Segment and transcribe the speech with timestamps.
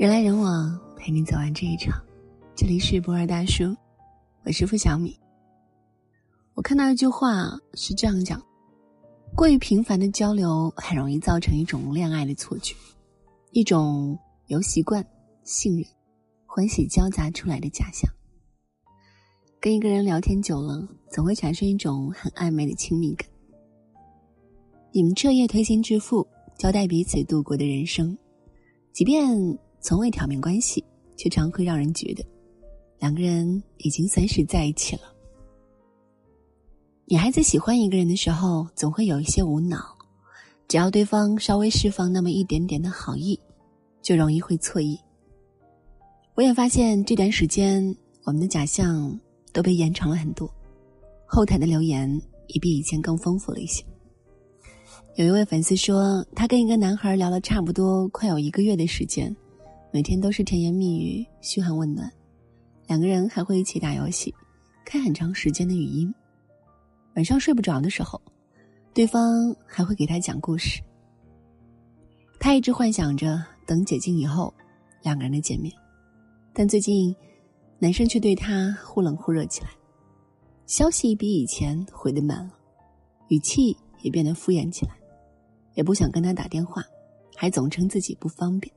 [0.00, 2.02] 人来人往，陪你走完这一场。
[2.56, 3.76] 这里是博尔大叔，
[4.44, 5.14] 我是付小米。
[6.54, 8.42] 我看到一句话是这样讲：
[9.36, 12.74] 过于频繁的交流，很容易造成一种恋爱的错觉，
[13.52, 15.06] 一种由习惯、
[15.44, 15.84] 信任、
[16.46, 18.10] 欢喜交杂出来的假象。
[19.60, 23.28] 跟一个人聊天久了，总会产生一种很暧昧的亲密感。
[24.92, 26.26] 你们彻夜推心置腹，
[26.56, 28.16] 交代彼此度过的人生，
[28.94, 29.58] 即便。
[29.80, 30.84] 从未挑明关系，
[31.16, 32.24] 却常会让人觉得
[32.98, 35.02] 两个人已经算是在一起了。
[37.06, 39.96] 女孩子喜欢一个人的时候，总会有一些无脑，
[40.68, 43.38] 只要对方稍微释放那么一点点的好意，
[44.00, 44.96] 就容易会错意。
[46.34, 47.82] 我也发现这段时间，
[48.24, 49.18] 我们的假象
[49.52, 50.48] 都被延长了很多，
[51.26, 52.08] 后台的留言
[52.48, 53.84] 也比以前更丰富了一些。
[55.16, 59.34] 有一位粉丝说，他跟一个男孩聊了差不多快有一个月的时间。
[59.92, 62.08] 每天都是甜言蜜语、嘘寒问暖，
[62.86, 64.32] 两个人还会一起打游戏，
[64.84, 66.14] 开很长时间的语音。
[67.16, 68.20] 晚上睡不着的时候，
[68.94, 70.80] 对方还会给他讲故事。
[72.38, 74.54] 他一直幻想着等解禁以后，
[75.02, 75.74] 两个人的见面，
[76.52, 77.14] 但最近，
[77.80, 79.70] 男生却对他忽冷忽热起来，
[80.66, 82.52] 消息比以前回的慢了，
[83.26, 84.92] 语气也变得敷衍起来，
[85.74, 86.80] 也不想跟他打电话，
[87.34, 88.72] 还总称自己不方便。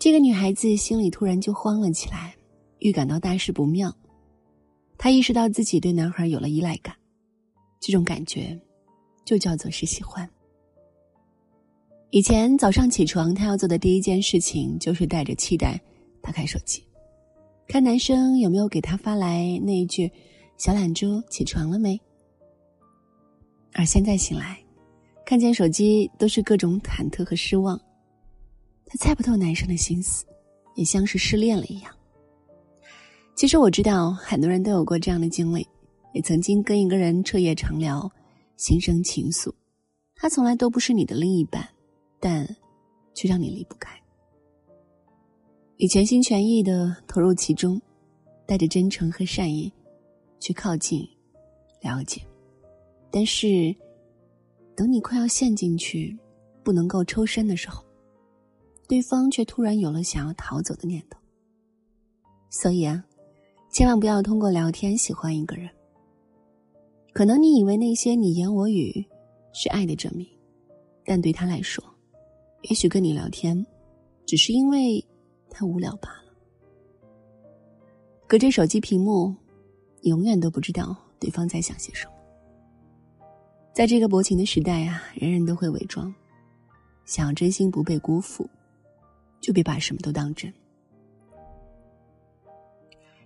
[0.00, 2.34] 这个女孩子心里突然就慌了起来，
[2.78, 3.94] 预感到大事不妙。
[4.96, 6.96] 她意识到自己对男孩有了依赖感，
[7.78, 8.58] 这种感觉
[9.26, 10.26] 就叫做是喜欢。
[12.08, 15.78] 以前早上起床，她要做的第一件事情就是带着期待
[16.22, 16.82] 打开手机，
[17.68, 20.10] 看男生有没有给她发来那一句
[20.56, 22.00] “小懒猪起床了没”。
[23.74, 24.58] 而现在醒来，
[25.26, 27.78] 看见手机都是各种忐忑和失望。
[28.90, 30.26] 他猜不透男生的心思，
[30.74, 31.94] 也像是失恋了一样。
[33.36, 35.64] 其实我知道很多人都有过这样的经历，
[36.12, 38.10] 也曾经跟一个人彻夜长聊，
[38.56, 39.48] 心生情愫。
[40.16, 41.66] 他从来都不是你的另一半，
[42.18, 42.44] 但
[43.14, 43.96] 却让你离不开。
[45.76, 47.80] 你全心全意的投入其中，
[48.44, 49.72] 带着真诚和善意
[50.40, 51.08] 去靠近、
[51.80, 52.20] 了解，
[53.08, 53.72] 但是
[54.74, 56.18] 等你快要陷进去，
[56.64, 57.82] 不能够抽身的时候。
[58.90, 61.16] 对方却突然有了想要逃走的念头，
[62.48, 63.04] 所以啊，
[63.70, 65.70] 千万不要通过聊天喜欢一个人。
[67.12, 68.92] 可能你以为那些你言我语
[69.52, 70.26] 是爱的证明，
[71.04, 71.84] 但对他来说，
[72.62, 73.64] 也许跟你聊天，
[74.26, 75.00] 只是因为
[75.48, 76.34] 他无聊罢了。
[78.26, 79.32] 隔着手机屏幕，
[80.02, 82.12] 永远都不知道对方在想些什么。
[83.72, 86.12] 在这个薄情的时代啊，人人都会伪装，
[87.04, 88.50] 想要真心不被辜负。
[89.40, 90.52] 就别把什么都当真。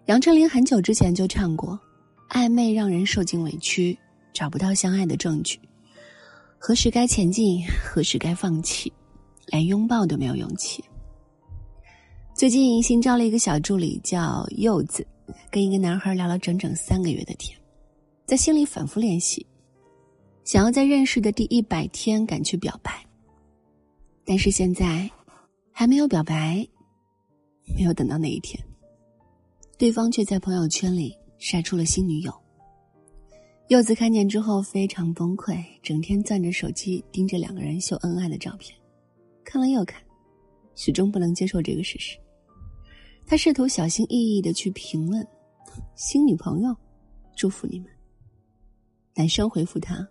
[0.07, 1.79] 杨丞琳很久之前就唱过
[2.29, 3.99] ：“暧昧让人受尽委屈，
[4.33, 5.59] 找不到相爱的证据。
[6.59, 8.93] 何时该前进，何时该放弃，
[9.47, 10.85] 连拥抱都没有勇气。”
[12.35, 15.07] 最近新招了一个小助理，叫柚子，
[15.51, 17.59] 跟一个男孩聊了整整三个月的天，
[18.27, 19.47] 在心里反复练习，
[20.45, 22.93] 想要在认识的第一百天赶去表白，
[24.25, 25.11] 但是现在。
[25.77, 26.65] 还没有表白，
[27.77, 28.65] 没有等到那一天，
[29.77, 32.33] 对方却在朋友圈里晒出了新女友。
[33.69, 38.79] 柚子看见之后非常崩溃，整天攥着手机盯着两个人秀恩爱的照片，
[39.43, 40.01] 看了又看，
[40.77, 42.17] 始终不能接受这个事实。
[43.27, 45.27] 他试图小心翼翼的去评论
[45.97, 46.75] ：“新女朋友，
[47.35, 47.89] 祝福你们。”
[49.17, 50.09] 男生回复他：“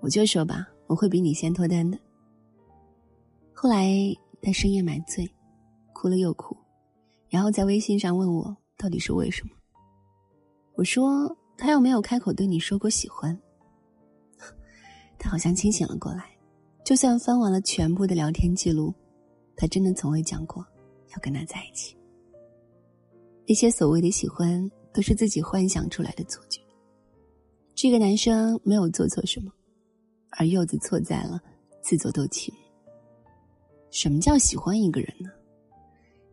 [0.00, 1.98] 我就说吧，我会比你先脱单的。”
[3.54, 4.14] 后来。
[4.42, 5.28] 他深夜买醉，
[5.92, 6.56] 哭了又哭，
[7.28, 9.50] 然后在微信上问我到底是为什么。
[10.74, 13.38] 我说他又没有开口对你说过喜欢。
[15.18, 16.36] 他好像清醒了过来，
[16.84, 18.94] 就算翻完了全部的聊天记录，
[19.56, 20.64] 他真的从未讲过
[21.12, 21.94] 要跟他在一起。
[23.46, 26.62] 那些所谓的喜欢，都是自己幻想出来的错觉。
[27.74, 29.52] 这个男生没有做错什么，
[30.30, 31.38] 而柚子错在了
[31.82, 32.54] 自作多情。
[33.90, 35.28] 什么叫喜欢一个人呢？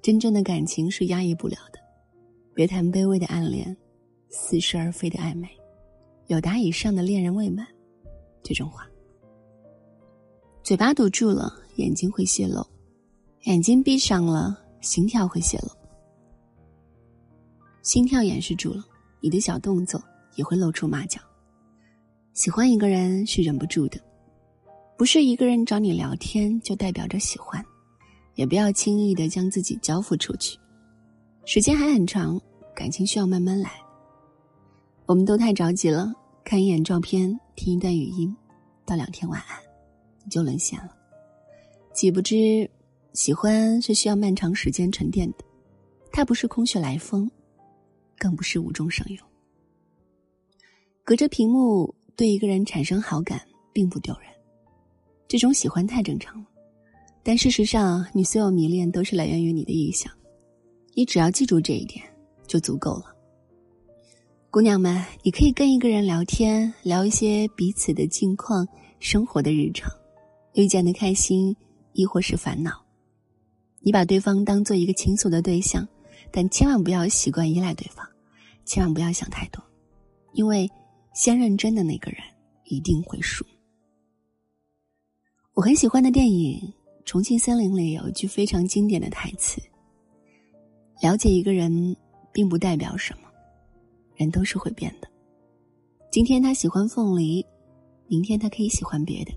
[0.01, 1.79] 真正的感情是压抑不了的，
[2.53, 3.75] 别谈卑微的暗恋，
[4.29, 5.49] 似是而非的暧昧，
[6.27, 7.67] 有达以上的恋人未满，
[8.43, 8.87] 这种话。
[10.63, 12.61] 嘴巴堵住了，眼睛会泄露；
[13.45, 15.69] 眼睛闭上了，心跳会泄露。
[17.81, 18.83] 心跳掩饰住了，
[19.19, 20.01] 你的小动作
[20.35, 21.19] 也会露出马脚。
[22.33, 23.99] 喜欢一个人是忍不住的。
[24.97, 27.63] 不是一个人找你聊天就代表着喜欢，
[28.33, 30.57] 也不要轻易的将自己交付出去。
[31.45, 32.41] 时间还很长，
[32.75, 33.71] 感情需要慢慢来。
[35.05, 36.11] 我们都太着急了，
[36.43, 38.35] 看一眼照片，听一段语音，
[38.85, 39.55] 道两天晚安，
[40.23, 40.89] 你就沦陷了。
[41.93, 42.67] 岂不知，
[43.13, 45.45] 喜欢是需要漫长时间沉淀的，
[46.11, 47.29] 它不是空穴来风，
[48.17, 49.23] 更不是无中生有。
[51.03, 53.39] 隔着屏幕对一个人产生好感，
[53.71, 54.29] 并不丢人，
[55.27, 56.47] 这种喜欢太正常了。
[57.23, 60.11] 但事实上，你所有迷恋都是来源于你的臆想，
[60.93, 62.03] 你只要记住这一点
[62.47, 63.13] 就足够了。
[64.49, 68.67] 姑娘们，你可以跟一个人聊天，聊一些彼此的近况、
[68.99, 69.91] 生活的日常，
[70.53, 71.55] 遇见的开心。
[71.93, 72.79] 亦或是烦恼，
[73.79, 75.87] 你把对方当做一个倾诉的对象，
[76.29, 78.07] 但千万不要习惯依赖对方，
[78.65, 79.59] 千万不要想太多，
[80.33, 80.69] 因为
[81.15, 82.19] 先认真的那个人
[82.65, 83.43] 一定会输。
[85.57, 86.59] 我很喜欢的电影
[87.03, 89.59] 《重庆森林》里有一句非常经典的台词
[91.01, 91.97] ：“了解一个人，
[92.31, 93.27] 并不代表什么，
[94.13, 95.09] 人都是会变的。
[96.11, 97.43] 今天他喜欢凤梨，
[98.05, 99.33] 明天他可以喜欢别的。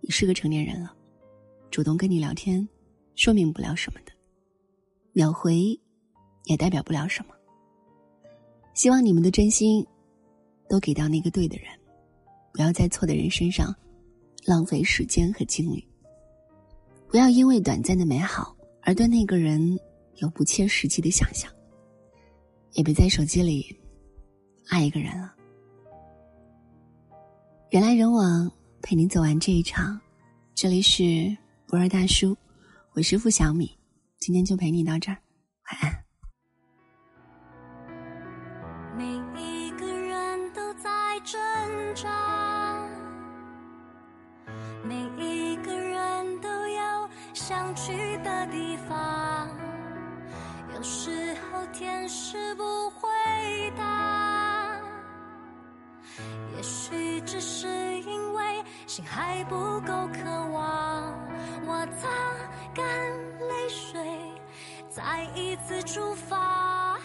[0.00, 0.92] 你是个成年人了。”
[1.70, 2.68] 主动跟你聊天，
[3.14, 4.12] 说明不了什么的；
[5.12, 5.78] 秒回，
[6.46, 7.32] 也代表不了什么。
[8.74, 9.86] 希望你们的真心，
[10.68, 11.68] 都给到那个对的人，
[12.52, 13.72] 不要在错的人身上
[14.44, 15.86] 浪费时间和精力。
[17.08, 19.78] 不要因为短暂的美好而对那个人
[20.16, 21.50] 有不切实际的想象。
[22.72, 23.78] 也别在手机里
[24.68, 25.34] 爱一个人了。
[27.70, 28.50] 人来人往，
[28.80, 30.00] 陪你走完这一场。
[30.54, 31.36] 这里是。
[31.64, 32.36] 不二大叔，
[32.92, 33.78] 我是付小米，
[34.18, 35.16] 今天就陪你到这儿，
[35.70, 36.01] 晚安。
[47.44, 49.48] 想去的地方，
[50.72, 53.08] 有时候天使不回
[53.76, 54.80] 答，
[56.54, 57.66] 也许只是
[58.02, 61.12] 因为心还不够渴望。
[61.66, 62.08] 我擦
[62.72, 62.86] 干
[63.48, 64.00] 泪水，
[64.88, 66.96] 再一次出发。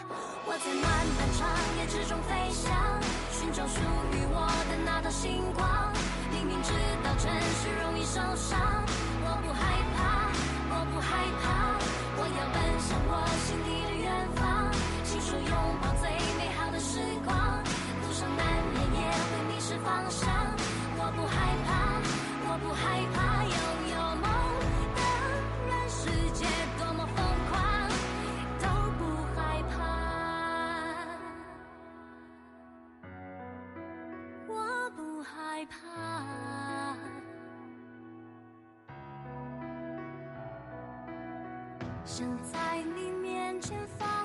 [0.46, 0.84] 我在漫
[1.18, 1.50] 漫长
[1.80, 2.72] 夜之中飞翔，
[3.32, 3.82] 寻找属
[4.14, 5.92] 于我的那道星光。
[6.32, 6.72] 明明知
[7.04, 8.60] 道城市容易受伤，
[9.24, 9.87] 我不害怕，
[11.10, 11.77] 害怕。
[42.08, 44.17] 想在你面前放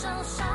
[0.00, 0.48] 受伤，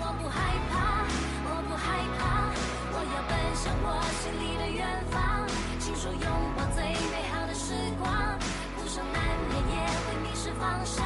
[0.00, 0.40] 我不害
[0.72, 1.04] 怕，
[1.44, 2.48] 我不害怕。
[2.90, 5.44] 我要奔向我心里的远方，
[5.78, 6.24] 亲手拥
[6.56, 8.08] 抱最美好的时光。
[8.78, 11.04] 路上难免也会迷失方向，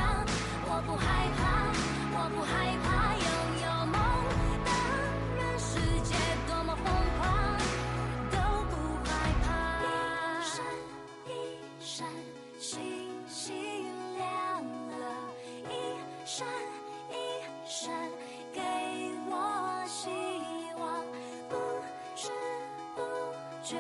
[23.62, 23.76] 觉